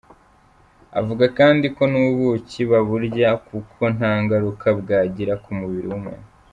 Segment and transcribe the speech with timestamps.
[0.99, 6.27] Avuga kandi ko n’ubuki baburya kuko nta ngaruka bwagira ku mubiri w’umuntu.